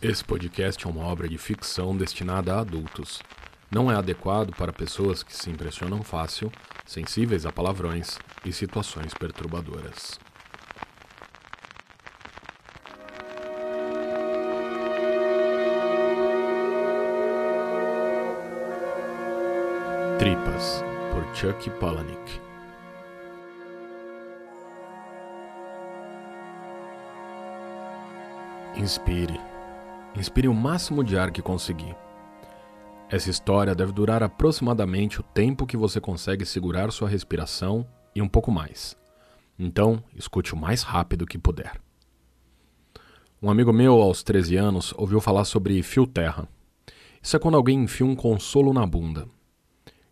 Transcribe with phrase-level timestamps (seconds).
[0.00, 3.20] Esse podcast é uma obra de ficção destinada a adultos.
[3.68, 6.52] Não é adequado para pessoas que se impressionam fácil,
[6.86, 10.20] sensíveis a palavrões e situações perturbadoras.
[20.16, 22.40] Tripas, por Chuck Palahniuk.
[28.76, 29.47] Inspire.
[30.18, 31.94] Inspire o máximo de ar que conseguir.
[33.08, 38.26] Essa história deve durar aproximadamente o tempo que você consegue segurar sua respiração e um
[38.26, 38.96] pouco mais.
[39.56, 41.80] Então, escute o mais rápido que puder.
[43.40, 46.48] Um amigo meu, aos 13 anos, ouviu falar sobre fio terra.
[47.22, 49.28] Isso é quando alguém enfia um consolo na bunda.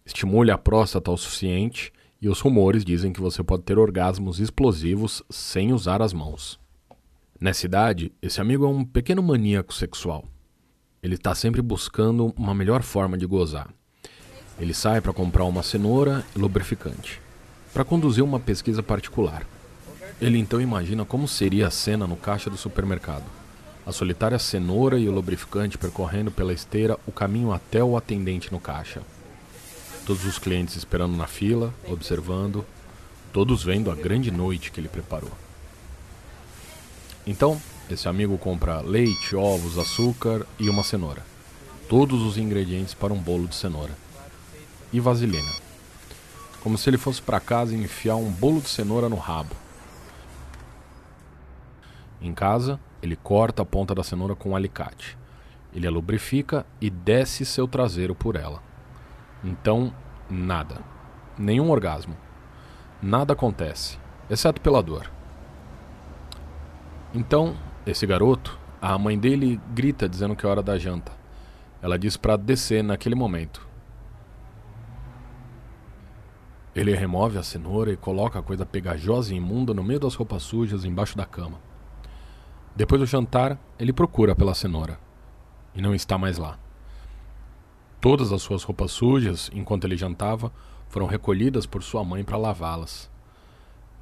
[0.04, 5.20] Estimule a próstata o suficiente e os rumores dizem que você pode ter orgasmos explosivos
[5.28, 6.64] sem usar as mãos.
[7.38, 10.24] Nessa idade, esse amigo é um pequeno maníaco sexual.
[11.02, 13.68] Ele está sempre buscando uma melhor forma de gozar.
[14.58, 17.20] Ele sai para comprar uma cenoura e lubrificante,
[17.74, 19.46] para conduzir uma pesquisa particular.
[20.18, 23.24] Ele então imagina como seria a cena no caixa do supermercado.
[23.84, 28.58] A solitária cenoura e o lubrificante percorrendo pela esteira o caminho até o atendente no
[28.58, 29.02] caixa.
[30.06, 32.64] Todos os clientes esperando na fila, observando,
[33.30, 35.30] todos vendo a grande noite que ele preparou.
[37.26, 37.60] Então,
[37.90, 41.24] esse amigo compra leite, ovos, açúcar e uma cenoura.
[41.88, 43.92] Todos os ingredientes para um bolo de cenoura.
[44.92, 45.50] E vaselina.
[46.62, 49.56] Como se ele fosse para casa e enfiar um bolo de cenoura no rabo.
[52.22, 55.18] Em casa, ele corta a ponta da cenoura com um alicate.
[55.74, 58.62] Ele a lubrifica e desce seu traseiro por ela.
[59.42, 59.92] Então,
[60.30, 60.80] nada.
[61.36, 62.16] Nenhum orgasmo.
[63.02, 63.98] Nada acontece,
[64.30, 65.15] exceto pela dor.
[67.16, 71.10] Então, esse garoto, a mãe dele grita dizendo que é hora da janta.
[71.80, 73.66] Ela diz para descer naquele momento.
[76.74, 80.42] Ele remove a cenoura e coloca a coisa pegajosa e imunda no meio das roupas
[80.42, 81.58] sujas embaixo da cama.
[82.76, 85.00] Depois do jantar, ele procura pela cenoura
[85.74, 86.58] e não está mais lá.
[87.98, 90.52] Todas as suas roupas sujas, enquanto ele jantava,
[90.86, 93.10] foram recolhidas por sua mãe para lavá-las.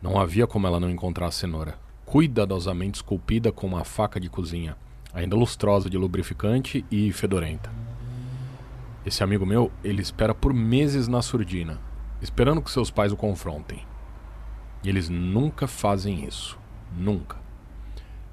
[0.03, 4.77] Não havia como ela não encontrar a cenoura cuidadosamente esculpida com uma faca de cozinha,
[5.13, 7.71] ainda lustrosa de lubrificante e fedorenta.
[9.05, 11.81] Esse amigo meu, ele espera por meses na surdina,
[12.21, 13.87] esperando que seus pais o confrontem.
[14.83, 16.59] E eles nunca fazem isso.
[16.97, 17.37] Nunca.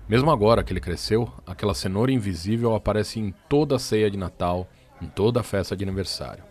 [0.07, 4.67] Mesmo agora que ele cresceu, aquela cenoura invisível aparece em toda a ceia de Natal,
[5.01, 6.43] em toda a festa de aniversário,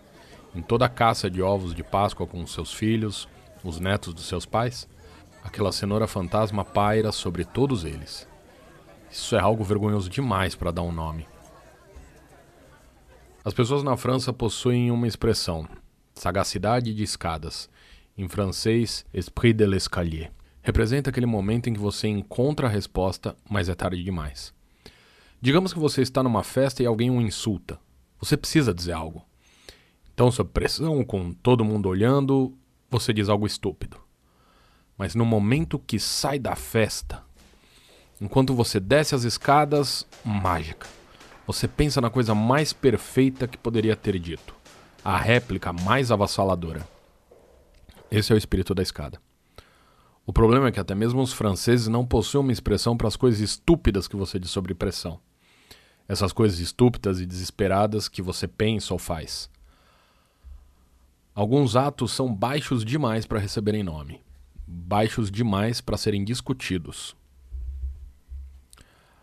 [0.55, 3.29] em toda a caça de ovos de Páscoa com seus filhos,
[3.63, 4.89] os netos dos seus pais
[5.43, 8.29] Aquela cenoura fantasma paira sobre todos eles.
[9.11, 11.27] Isso é algo vergonhoso demais para dar um nome.
[13.45, 15.67] As pessoas na França possuem uma expressão,
[16.15, 17.71] sagacidade de escadas,
[18.17, 20.31] em francês, esprit de l'escalier.
[20.63, 24.53] Representa aquele momento em que você encontra a resposta, mas é tarde demais.
[25.41, 27.81] Digamos que você está numa festa e alguém o insulta.
[28.21, 29.25] Você precisa dizer algo.
[30.13, 32.55] Então, sob pressão, com todo mundo olhando,
[32.91, 33.97] você diz algo estúpido.
[35.01, 37.23] Mas no momento que sai da festa,
[38.21, 40.87] enquanto você desce as escadas, mágica.
[41.47, 44.55] Você pensa na coisa mais perfeita que poderia ter dito,
[45.03, 46.87] a réplica mais avassaladora.
[48.11, 49.19] Esse é o espírito da escada.
[50.27, 53.41] O problema é que até mesmo os franceses não possuem uma expressão para as coisas
[53.41, 55.19] estúpidas que você diz sobre pressão.
[56.07, 59.49] Essas coisas estúpidas e desesperadas que você pensa ou faz.
[61.35, 64.21] Alguns atos são baixos demais para receberem nome
[64.71, 67.17] baixos demais para serem discutidos.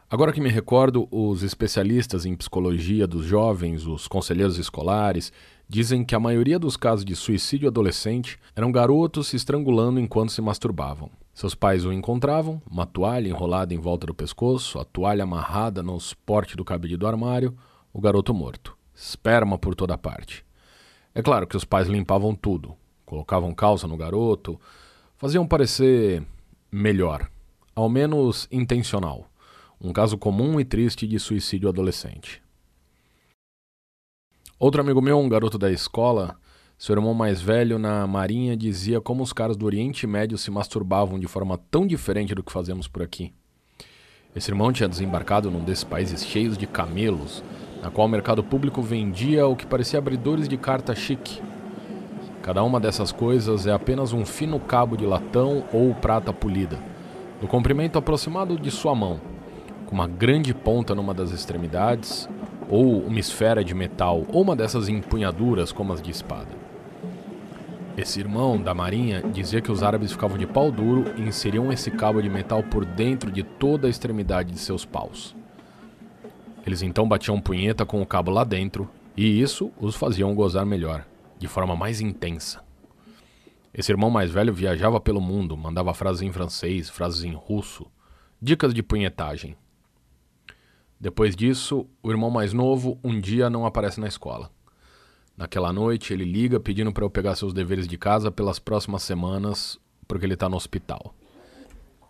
[0.10, 5.32] Agora que me recordo, os especialistas em psicologia dos jovens, os conselheiros escolares,
[5.68, 10.42] dizem que a maioria dos casos de suicídio adolescente eram garotos se estrangulando enquanto se
[10.42, 11.10] masturbavam.
[11.34, 16.00] Seus pais o encontravam, uma toalha enrolada em volta do pescoço, a toalha amarrada no
[16.00, 17.56] suporte do cabide do armário,
[17.94, 18.78] o garoto morto.
[18.96, 20.44] Esperma por toda parte.
[21.14, 24.60] É claro que os pais limpavam tudo, colocavam calça no garoto,
[25.18, 26.24] faziam parecer
[26.72, 27.28] melhor,
[27.74, 29.28] ao menos intencional,
[29.82, 32.42] um caso comum e triste de suicídio adolescente.
[34.60, 36.40] Outro amigo meu, um garoto da escola,
[36.78, 41.20] seu irmão mais velho na marinha, dizia como os caras do Oriente Médio se masturbavam
[41.20, 43.34] de forma tão diferente do que fazemos por aqui.
[44.36, 47.44] Esse irmão tinha desembarcado num desses países cheios de camelos,
[47.82, 51.42] na qual o mercado público vendia o que parecia abridores de carta chique
[52.48, 56.80] Cada uma dessas coisas é apenas um fino cabo de latão ou prata polida,
[57.42, 59.20] do comprimento aproximado de sua mão,
[59.86, 62.26] com uma grande ponta numa das extremidades,
[62.70, 66.48] ou uma esfera de metal, ou uma dessas empunhaduras como as de espada.
[67.98, 71.92] Esse irmão da marinha dizia que os árabes ficavam de pau duro e inseriam esse
[71.92, 75.36] cabo de metal por dentro de toda a extremidade de seus paus.
[76.66, 81.04] Eles então batiam punheta com o cabo lá dentro, e isso os faziam gozar melhor,
[81.38, 82.64] de forma mais intensa.
[83.74, 87.86] Esse irmão mais velho viajava pelo mundo, mandava frases em francês, frases em russo,
[88.42, 89.56] dicas de punhetagem.
[91.00, 94.52] Depois disso, o irmão mais novo um dia não aparece na escola.
[95.38, 99.80] Naquela noite, ele liga pedindo para eu pegar seus deveres de casa pelas próximas semanas,
[100.08, 101.14] porque ele está no hospital.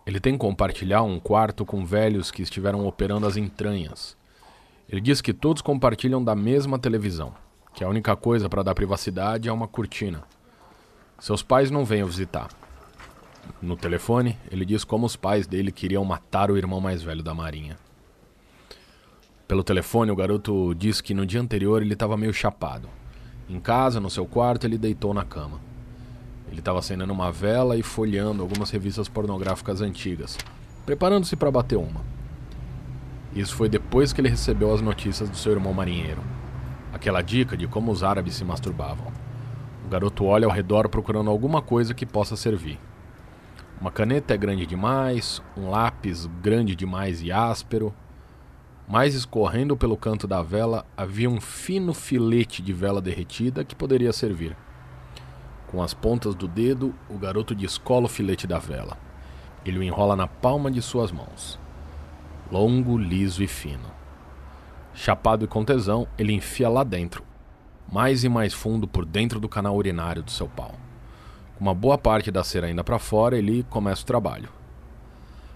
[0.06, 4.16] Ele tem que compartilhar um quarto com velhos que estiveram operando as entranhas.
[4.88, 7.34] Ele diz que todos compartilham da mesma televisão,
[7.78, 10.24] que a única coisa para dar privacidade é uma cortina.
[11.16, 12.48] Seus pais não vêm visitar.
[13.62, 17.32] No telefone, ele diz como os pais dele queriam matar o irmão mais velho da
[17.32, 17.78] Marinha.
[19.46, 22.88] Pelo telefone, o garoto diz que no dia anterior ele estava meio chapado.
[23.48, 25.60] Em casa, no seu quarto, ele deitou na cama.
[26.50, 30.36] Ele estava acendendo uma vela e folheando algumas revistas pornográficas antigas,
[30.84, 32.04] preparando-se para bater uma.
[33.32, 36.37] Isso foi depois que ele recebeu as notícias do seu irmão marinheiro.
[36.98, 39.12] Aquela dica de como os árabes se masturbavam.
[39.86, 42.76] O garoto olha ao redor procurando alguma coisa que possa servir.
[43.80, 47.94] Uma caneta é grande demais, um lápis grande demais e áspero.
[48.88, 54.12] Mais escorrendo pelo canto da vela havia um fino filete de vela derretida que poderia
[54.12, 54.56] servir.
[55.68, 58.98] Com as pontas do dedo, o garoto descola o filete da vela.
[59.64, 61.60] Ele o enrola na palma de suas mãos.
[62.50, 63.97] Longo, liso e fino.
[65.00, 67.22] Chapado e com tesão, ele enfia lá dentro,
[67.90, 70.74] mais e mais fundo por dentro do canal urinário do seu pau.
[71.56, 74.48] Com uma boa parte da cera ainda para fora, ele começa o trabalho.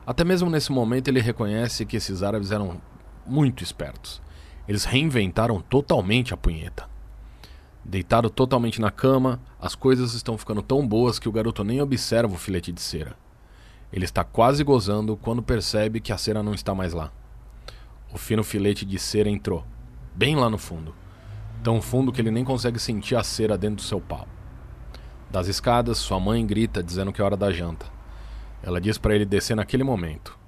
[0.06, 2.80] Até mesmo nesse momento ele reconhece que esses árabes eram
[3.26, 4.22] muito espertos.
[4.68, 6.88] Eles reinventaram totalmente a punheta.
[7.84, 12.32] Deitado totalmente na cama, as coisas estão ficando tão boas que o garoto nem observa
[12.32, 13.16] o filete de cera.
[13.92, 17.10] Ele está quase gozando quando percebe que a cera não está mais lá.
[18.12, 19.64] O fino filete de cera entrou,
[20.14, 20.94] bem lá no fundo
[21.62, 24.26] tão fundo que ele nem consegue sentir a cera dentro do seu pau.
[25.30, 27.86] Das escadas, sua mãe grita dizendo que é hora da janta.
[28.62, 30.38] Ela diz para ele descer naquele momento.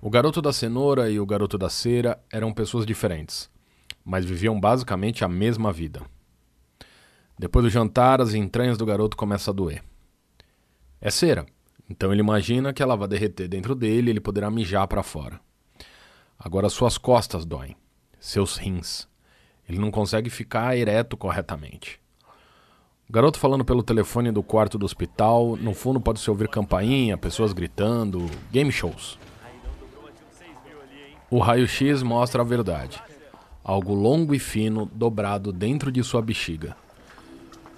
[0.00, 3.50] O garoto da cenoura e o garoto da cera eram pessoas diferentes,
[4.04, 6.02] mas viviam basicamente a mesma vida.
[7.38, 9.82] Depois do jantar, as entranhas do garoto começam a doer.
[11.00, 11.46] É cera,
[11.90, 15.40] então ele imagina que ela vai derreter dentro dele e ele poderá mijar para fora.
[16.38, 17.76] Agora suas costas doem,
[18.20, 19.08] seus rins.
[19.68, 22.00] Ele não consegue ficar ereto corretamente.
[23.08, 27.52] O garoto falando pelo telefone do quarto do hospital, no fundo pode-se ouvir campainha, pessoas
[27.52, 29.18] gritando, game shows.
[31.30, 33.02] O raio-x mostra a verdade.
[33.64, 36.76] Algo longo e fino dobrado dentro de sua bexiga.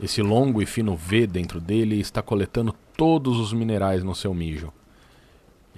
[0.00, 4.72] Esse longo e fino V dentro dele está coletando todos os minerais no seu mijo.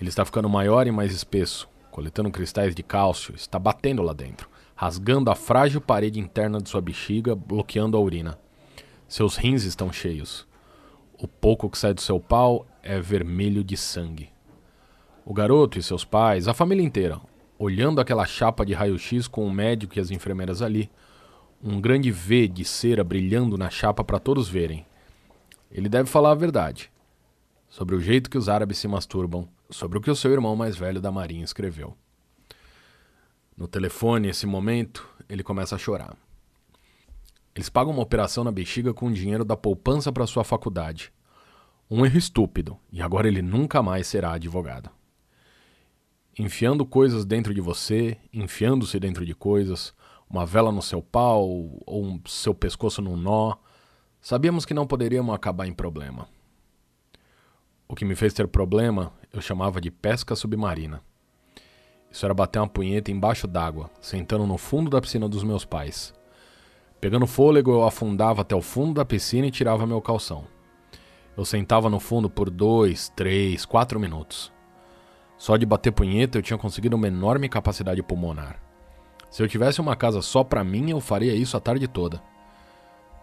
[0.00, 4.48] Ele está ficando maior e mais espesso, coletando cristais de cálcio, está batendo lá dentro
[4.80, 8.38] rasgando a frágil parede interna de sua bexiga, bloqueando a urina.
[9.06, 10.48] Seus rins estão cheios.
[11.18, 14.30] O pouco que sai do seu pau é vermelho de sangue.
[15.22, 17.20] O garoto e seus pais, a família inteira,
[17.58, 20.90] olhando aquela chapa de raio-x com o médico e as enfermeiras ali,
[21.62, 24.86] um grande V de cera brilhando na chapa para todos verem.
[25.70, 26.90] Ele deve falar a verdade
[27.68, 30.76] sobre o jeito que os árabes se masturbam, sobre o que o seu irmão mais
[30.76, 31.96] velho da Marinha escreveu.
[33.56, 36.16] No telefone, nesse momento, ele começa a chorar.
[37.54, 41.12] Eles pagam uma operação na bexiga com dinheiro da poupança para sua faculdade.
[41.90, 44.90] Um erro estúpido, e agora ele nunca mais será advogado.
[46.38, 49.92] Enfiando coisas dentro de você, enfiando-se dentro de coisas,
[50.28, 51.44] uma vela no seu pau
[51.84, 53.56] ou um seu pescoço num nó,
[54.20, 56.28] sabíamos que não poderíamos acabar em problema.
[57.88, 61.00] O que me fez ter problema eu chamava de pesca submarina.
[62.10, 66.12] Isso era bater uma punheta embaixo d'água, sentando no fundo da piscina dos meus pais.
[67.00, 70.44] Pegando fôlego, eu afundava até o fundo da piscina e tirava meu calção.
[71.36, 74.52] Eu sentava no fundo por dois, três, quatro minutos.
[75.38, 78.60] Só de bater punheta eu tinha conseguido uma enorme capacidade pulmonar.
[79.30, 82.20] Se eu tivesse uma casa só para mim, eu faria isso a tarde toda.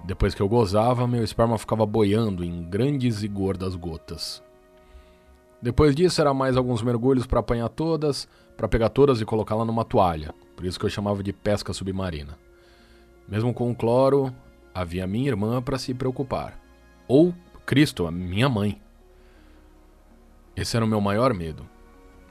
[0.05, 4.41] Depois que eu gozava, meu esperma ficava boiando em grandes e gordas gotas.
[5.61, 9.83] Depois disso, era mais alguns mergulhos para apanhar todas, para pegar todas e colocá-la numa
[9.83, 10.33] toalha.
[10.55, 12.37] Por isso que eu chamava de pesca submarina.
[13.27, 14.33] Mesmo com o cloro,
[14.73, 16.59] havia minha irmã para se preocupar.
[17.07, 17.33] Ou
[17.65, 18.81] Cristo, a minha mãe.
[20.55, 21.67] Esse era o meu maior medo.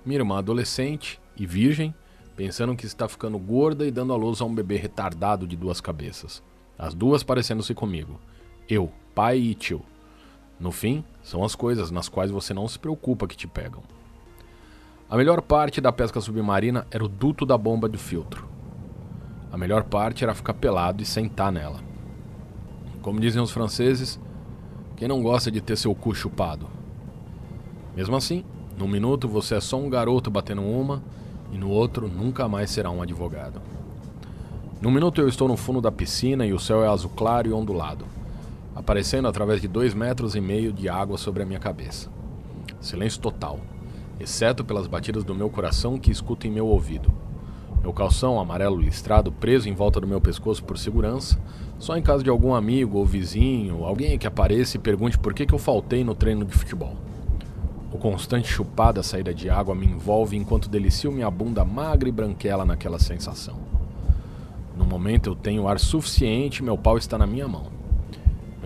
[0.04, 1.94] Minha irmã adolescente e virgem,
[2.34, 5.80] pensando que está ficando gorda e dando à luz a um bebê retardado de duas
[5.80, 6.42] cabeças.
[6.78, 8.20] As duas parecendo-se comigo.
[8.68, 9.82] Eu, pai e tio.
[10.58, 13.82] No fim, são as coisas nas quais você não se preocupa que te pegam.
[15.08, 18.48] A melhor parte da pesca submarina era o duto da bomba de filtro.
[19.52, 21.80] A melhor parte era ficar pelado e sentar nela.
[23.02, 24.18] Como dizem os franceses,
[24.96, 26.66] quem não gosta de ter seu cu chupado?
[27.94, 28.44] Mesmo assim,
[28.76, 31.02] num minuto você é só um garoto batendo uma
[31.52, 33.62] e no outro nunca mais será um advogado.
[34.80, 37.52] Num minuto eu estou no fundo da piscina e o céu é azul claro e
[37.52, 38.04] ondulado,
[38.76, 42.10] aparecendo através de dois metros e meio de água sobre a minha cabeça.
[42.78, 43.58] Silêncio total,
[44.20, 47.10] exceto pelas batidas do meu coração que escuto em meu ouvido.
[47.82, 51.40] Meu calção amarelo listrado preso em volta do meu pescoço por segurança,
[51.78, 55.46] só em caso de algum amigo ou vizinho, alguém que apareça e pergunte por que,
[55.46, 56.96] que eu faltei no treino de futebol.
[57.90, 62.12] O constante chupar da saída de água me envolve enquanto delicio minha bunda magra e
[62.12, 63.56] branquela naquela sensação.
[64.76, 67.75] No momento eu tenho ar suficiente e meu pau está na minha mão.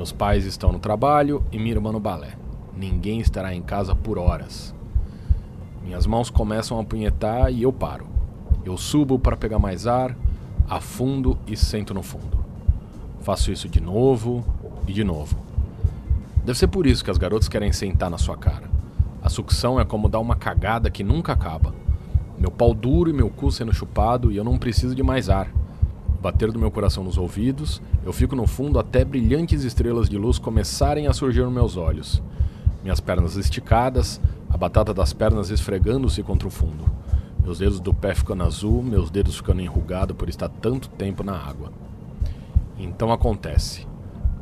[0.01, 2.33] Meus pais estão no trabalho e minha irmã no balé.
[2.75, 4.75] Ninguém estará em casa por horas.
[5.85, 8.07] Minhas mãos começam a apunhetar e eu paro.
[8.65, 10.17] Eu subo para pegar mais ar,
[10.67, 12.43] afundo e sento no fundo.
[13.21, 14.43] Faço isso de novo
[14.89, 15.37] e de novo.
[16.47, 18.71] Deve ser por isso que as garotas querem sentar na sua cara.
[19.23, 21.75] A sucção é como dar uma cagada que nunca acaba.
[22.39, 25.60] Meu pau duro e meu cu sendo chupado e eu não preciso de mais ar.
[26.21, 30.39] Bater do meu coração nos ouvidos, eu fico no fundo até brilhantes estrelas de luz
[30.39, 32.23] começarem a surgir nos meus olhos.
[32.83, 36.85] Minhas pernas esticadas, a batata das pernas esfregando-se contra o fundo.
[37.43, 41.35] Meus dedos do pé ficando azul, meus dedos ficando enrugados por estar tanto tempo na
[41.35, 41.73] água.
[42.79, 43.87] Então acontece.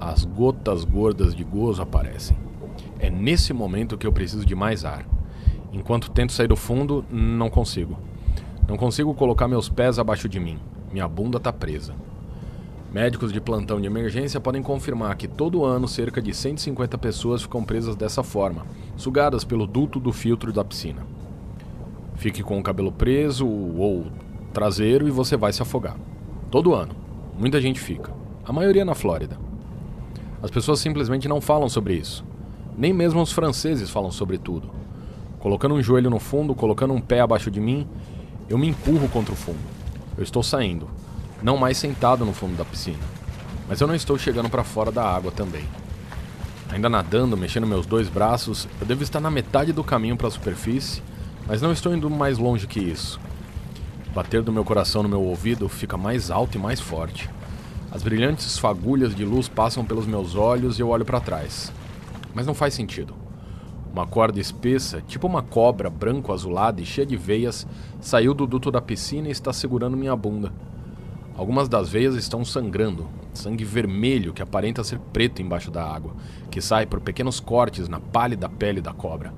[0.01, 2.37] As gotas gordas de gozo aparecem.
[2.99, 5.07] É nesse momento que eu preciso de mais ar.
[5.73, 7.97] Enquanto tento sair do fundo, não consigo.
[8.69, 10.59] Não consigo colocar meus pés abaixo de mim.
[10.93, 11.95] Minha bunda está presa.
[12.91, 17.63] Médicos de plantão de emergência podem confirmar que todo ano cerca de 150 pessoas ficam
[17.63, 18.67] presas dessa forma,
[18.97, 21.07] sugadas pelo duto do filtro da piscina.
[22.15, 24.07] Fique com o cabelo preso ou
[24.55, 25.97] traseiro e você vai se afogar.
[26.51, 26.95] Todo ano.
[27.39, 28.11] Muita gente fica.
[28.45, 29.39] A maioria na Flórida.
[30.43, 32.25] As pessoas simplesmente não falam sobre isso.
[32.77, 34.71] Nem mesmo os franceses falam sobre tudo.
[35.39, 37.87] Colocando um joelho no fundo, colocando um pé abaixo de mim,
[38.49, 39.78] eu me empurro contra o fundo.
[40.19, 40.87] Eu estou saindo,
[41.43, 42.99] não mais sentado no fundo da piscina,
[43.67, 45.65] mas eu não estou chegando para fora da água também.
[46.69, 50.31] Ainda nadando, mexendo meus dois braços, eu devo estar na metade do caminho para a
[50.31, 51.03] superfície,
[51.47, 53.19] mas não estou indo mais longe que isso.
[54.09, 57.31] O bater do meu coração no meu ouvido fica mais alto e mais forte.
[57.91, 61.73] As brilhantes fagulhas de luz passam pelos meus olhos e eu olho para trás
[62.39, 63.15] mas não faz sentido.
[63.99, 67.67] Uma corda espessa, tipo uma cobra branco-azulada e cheia de veias,
[68.01, 70.53] saiu do duto da piscina e está segurando minha bunda.
[71.37, 76.15] Algumas das veias estão sangrando, sangue vermelho que aparenta ser preto embaixo da água,
[76.49, 79.35] que sai por pequenos cortes na pálida pele da cobra.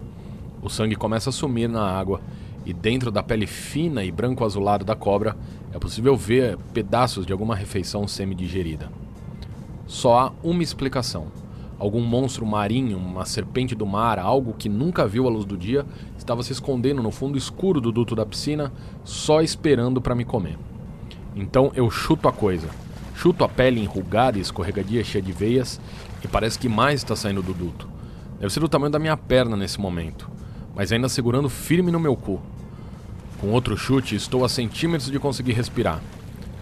[0.61, 2.21] O sangue começa a sumir na água
[2.67, 5.39] e dentro da pele fina e branco-azulado da cobra
[5.73, 8.93] é possível ver pedaços de alguma refeição semi-digerida.
[9.87, 11.29] Só há uma explicação
[11.81, 15.87] algum monstro marinho, uma serpente do mar, algo que nunca viu a luz do dia,
[16.17, 18.71] estava se escondendo no fundo escuro do duto da piscina,
[19.03, 20.59] só esperando para me comer.
[21.35, 22.69] Então eu chuto a coisa.
[23.17, 25.81] Chuto a pele enrugada e escorregadia cheia de veias,
[26.23, 27.89] e parece que mais está saindo do duto.
[28.39, 30.31] Deve ser do tamanho da minha perna nesse momento,
[30.77, 32.43] mas ainda segurando firme no meu cu.
[33.41, 36.03] Com outro chute, estou a centímetros de conseguir respirar.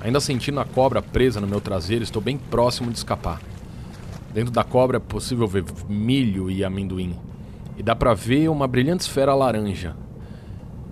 [0.00, 3.40] Ainda sentindo a cobra presa no meu traseiro, estou bem próximo de escapar.
[4.32, 7.16] Dentro da cobra é possível ver milho e amendoim.
[7.76, 9.96] E dá pra ver uma brilhante esfera laranja.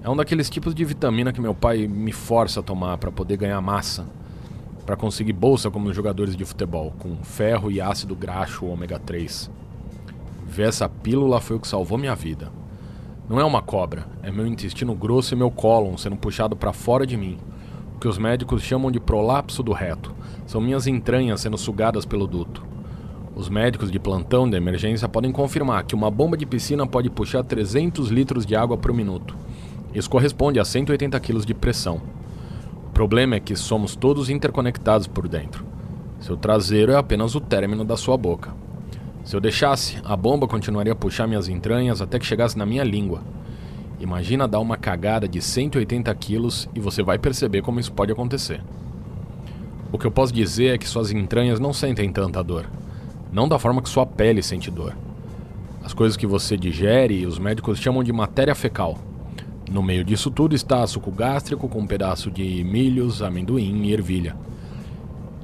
[0.03, 3.37] É um daqueles tipos de vitamina que meu pai me força a tomar para poder
[3.37, 4.07] ganhar massa.
[4.87, 9.51] para conseguir bolsa como os jogadores de futebol, com ferro e ácido graxo ômega 3.
[10.47, 12.53] Ver essa pílula foi o que salvou minha vida.
[13.29, 17.05] Não é uma cobra, é meu intestino grosso e meu cólon sendo puxado para fora
[17.05, 17.37] de mim.
[17.97, 20.15] O que os médicos chamam de prolapso do reto.
[20.47, 22.63] São minhas entranhas sendo sugadas pelo duto.
[23.37, 27.45] Os médicos de plantão de emergência podem confirmar que uma bomba de piscina pode puxar
[27.45, 29.37] 300 litros de água por minuto.
[29.95, 32.01] Isso corresponde a 180 kg de pressão.
[32.87, 35.67] O problema é que somos todos interconectados por dentro.
[36.19, 38.55] Seu traseiro é apenas o término da sua boca.
[39.23, 42.85] Se eu deixasse, a bomba continuaria a puxar minhas entranhas até que chegasse na minha
[42.85, 43.21] língua.
[44.01, 48.63] Imagina dar uma cagada de 180 quilos e você vai perceber como isso pode acontecer.
[49.93, 52.65] O que eu posso dizer é que suas entranhas não sentem tanta dor
[53.33, 54.97] não da forma que sua pele sente dor.
[55.85, 58.99] As coisas que você digere, os médicos chamam de matéria fecal.
[59.71, 64.37] No meio disso tudo está suco gástrico com um pedaço de milhos, amendoim e ervilha.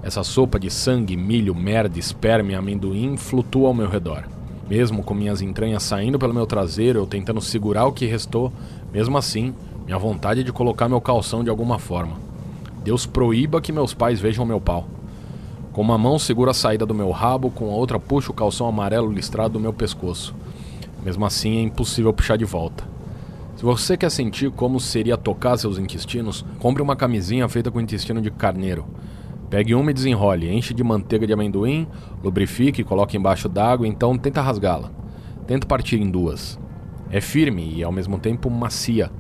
[0.03, 4.25] Essa sopa de sangue, milho, merda, esperma e amendoim flutua ao meu redor.
[4.69, 8.53] Mesmo com minhas entranhas saindo pelo meu traseiro, eu tentando segurar o que restou,
[8.93, 12.17] mesmo assim, minha vontade é de colocar meu calção de alguma forma.
[12.83, 14.89] Deus proíba que meus pais vejam meu pau.
[15.73, 18.69] Com uma mão seguro a saída do meu rabo, com a outra puxo o calção
[18.69, 20.35] amarelo listrado do meu pescoço.
[21.03, 22.85] Mesmo assim, é impossível puxar de volta.
[23.57, 28.21] Se você quer sentir como seria tocar seus intestinos, compre uma camisinha feita com intestino
[28.21, 28.85] de carneiro.
[29.49, 31.87] Pegue uma e desenrole, enche de manteiga de amendoim,
[32.23, 34.91] lubrifique, coloque embaixo d'água, então tenta rasgá-la.
[35.47, 36.61] Tenta partir em duas.
[37.11, 39.11] É firme e ao mesmo tempo macia.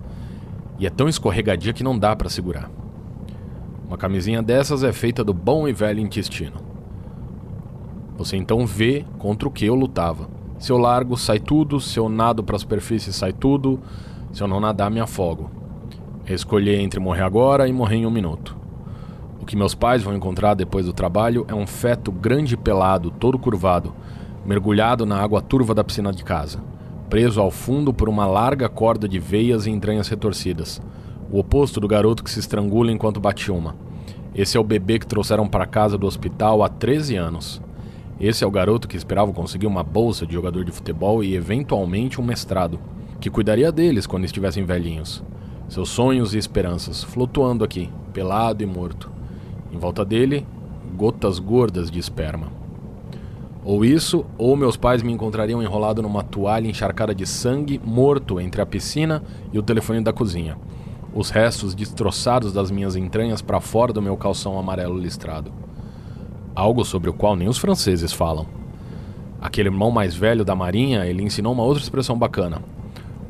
[0.79, 2.71] E é tão escorregadia que não dá para segurar.
[3.93, 6.57] Uma camisinha dessas é feita do bom e velho intestino.
[8.17, 10.31] Você então vê contra o que eu lutava.
[10.59, 11.79] Se eu largo, sai tudo.
[11.79, 13.79] Se eu nado para a superfície, sai tudo.
[14.33, 15.51] Se eu não nadar, me afogo.
[16.27, 18.57] Escolher entre morrer agora e morrer em um minuto.
[19.39, 23.11] O que meus pais vão encontrar depois do trabalho é um feto grande e pelado,
[23.11, 23.93] todo curvado,
[24.43, 26.65] mergulhado na água turva da piscina de casa,
[27.11, 30.81] preso ao fundo por uma larga corda de veias e entranhas retorcidas
[31.33, 33.75] o oposto do garoto que se estrangula enquanto bate uma.
[34.35, 37.62] Esse é o bebê que trouxeram para casa do hospital há 13 anos.
[38.21, 42.21] Esse é o garoto que esperava conseguir uma bolsa de jogador de futebol e eventualmente
[42.21, 42.79] um mestrado,
[43.19, 45.23] que cuidaria deles quando estivessem velhinhos.
[45.71, 49.11] Seus sonhos e esperanças flutuando aqui, pelado e morto.
[49.73, 50.47] Em volta dele,
[50.95, 52.49] gotas gordas de esperma.
[53.65, 58.61] Ou isso, ou meus pais me encontrariam enrolado numa toalha encharcada de sangue, morto entre
[58.61, 60.59] a piscina e o telefone da cozinha
[61.14, 65.52] os restos destroçados das minhas entranhas para fora do meu calção amarelo listrado.
[66.54, 68.47] Algo sobre o qual nem os franceses falam.
[69.40, 72.62] Aquele irmão mais velho da marinha, ele ensinou uma outra expressão bacana.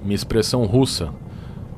[0.02, 1.10] Uma expressão russa.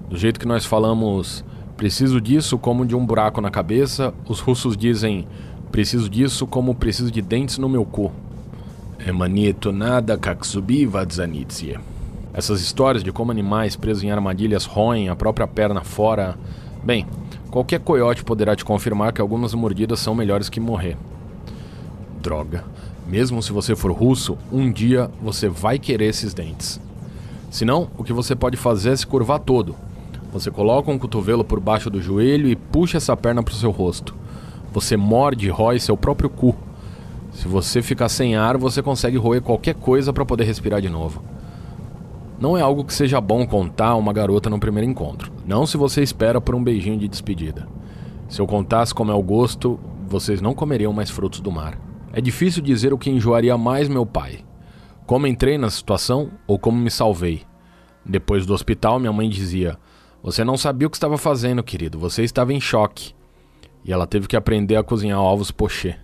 [0.08, 1.44] Do jeito que nós falamos,
[1.76, 5.26] preciso disso como de um buraco na cabeça, os russos dizem,
[5.71, 8.12] preciso disso como preciso de dentes no meu cu.
[9.06, 11.78] Emanito nada kaksubi vadzanitsie.
[12.34, 16.36] Essas histórias de como animais presos em armadilhas roem a própria perna fora.
[16.82, 17.06] Bem,
[17.49, 20.97] qualquer coiote poderá te confirmar que algumas mordidas são melhores que morrer.
[22.20, 22.64] Droga.
[23.06, 26.80] Mesmo se você for russo, um dia você vai querer esses dentes.
[27.50, 29.76] Senão, o que você pode fazer é se curvar todo.
[30.32, 33.70] Você coloca um cotovelo por baixo do joelho e puxa essa perna para o seu
[33.70, 34.12] rosto.
[34.73, 36.56] Você morde e rói seu próprio cu.
[37.32, 41.23] Se você ficar sem ar, você consegue roer qualquer coisa para poder respirar de novo.
[42.38, 45.32] Não é algo que seja bom contar a uma garota no primeiro encontro.
[45.47, 47.68] Não se você espera por um beijinho de despedida.
[48.28, 51.78] Se eu contasse como é o gosto, vocês não comeriam mais frutos do mar.
[52.12, 54.44] É difícil dizer o que enjoaria mais meu pai.
[55.06, 57.42] Como entrei na situação ou como me salvei.
[58.04, 59.78] Depois do hospital, minha mãe dizia:
[60.23, 61.99] Você não sabia o que estava fazendo, querido.
[61.99, 63.14] Você estava em choque.
[63.84, 65.97] E ela teve que aprender a cozinhar ovos pochê.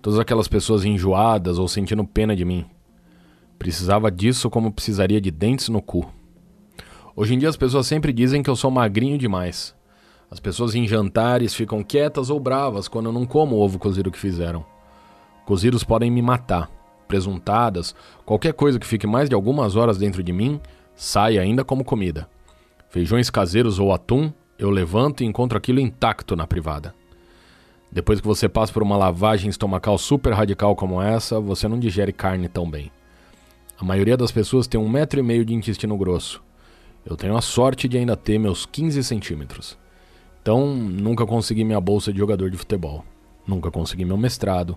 [0.00, 2.64] Todas aquelas pessoas enjoadas ou sentindo pena de mim.
[3.58, 6.08] Precisava disso como precisaria de dentes no cu.
[7.16, 9.74] Hoje em dia as pessoas sempre dizem que eu sou magrinho demais.
[10.30, 14.10] As pessoas em jantares ficam quietas ou bravas quando eu não como o ovo cozido
[14.10, 14.64] que fizeram.
[15.44, 16.70] Cozidos podem me matar.
[17.08, 17.94] Presuntadas,
[18.24, 20.60] qualquer coisa que fique mais de algumas horas dentro de mim,
[20.94, 22.28] sai ainda como comida.
[22.90, 26.94] Feijões caseiros ou atum, eu levanto e encontro aquilo intacto na privada.
[27.90, 32.12] Depois que você passa por uma lavagem estomacal super radical como essa, você não digere
[32.12, 32.92] carne tão bem.
[33.80, 36.42] A maioria das pessoas tem um metro e meio de intestino grosso.
[37.06, 39.78] Eu tenho a sorte de ainda ter meus 15 centímetros.
[40.42, 43.04] Então, nunca consegui minha bolsa de jogador de futebol.
[43.46, 44.76] Nunca consegui meu mestrado.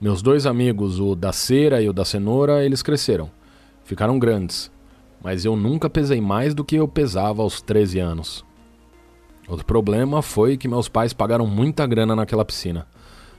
[0.00, 3.30] Meus dois amigos, o da cera e o da cenoura, eles cresceram.
[3.84, 4.70] Ficaram grandes.
[5.22, 8.44] Mas eu nunca pesei mais do que eu pesava aos 13 anos.
[9.46, 12.86] Outro problema foi que meus pais pagaram muita grana naquela piscina.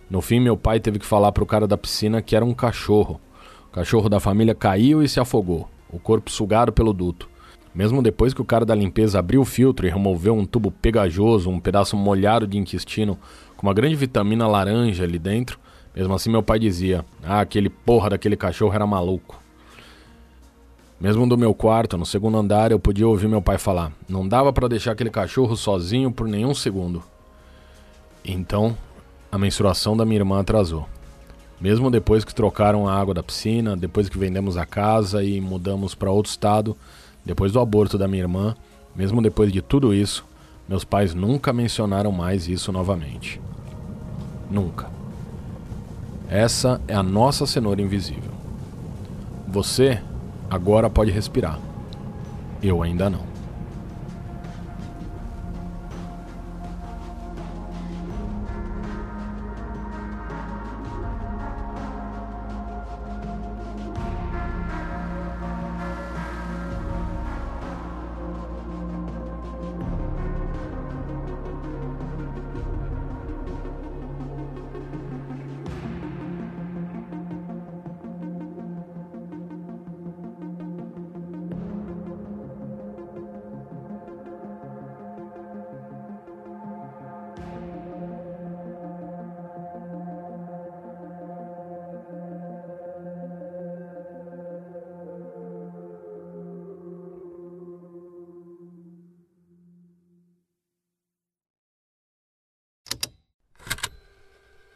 [0.07, 3.19] No fim, meu pai teve que falar pro cara da piscina que era um cachorro.
[3.69, 7.29] O cachorro da família caiu e se afogou, o corpo sugado pelo duto.
[7.73, 11.51] Mesmo depois que o cara da limpeza abriu o filtro e removeu um tubo pegajoso,
[11.51, 13.17] um pedaço molhado de intestino
[13.55, 15.59] com uma grande vitamina laranja ali dentro,
[15.95, 19.39] mesmo assim meu pai dizia: Ah, aquele porra daquele cachorro era maluco.
[20.99, 24.51] Mesmo do meu quarto, no segundo andar, eu podia ouvir meu pai falar: Não dava
[24.51, 27.03] para deixar aquele cachorro sozinho por nenhum segundo.
[28.25, 28.75] Então,
[29.31, 30.87] a menstruação da minha irmã atrasou.
[31.59, 35.93] Mesmo depois que trocaram a água da piscina, depois que vendemos a casa e mudamos
[35.93, 36.75] para outro estado,
[37.25, 38.55] depois do aborto da minha irmã,
[38.95, 40.25] mesmo depois de tudo isso,
[40.67, 43.41] meus pais nunca mencionaram mais isso novamente.
[44.49, 44.89] Nunca.
[46.29, 48.31] Essa é a nossa cenoura invisível.
[49.47, 50.01] Você
[50.49, 51.59] agora pode respirar.
[52.61, 53.28] Eu ainda não.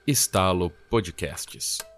[0.05, 1.92] Estalo Podcasts.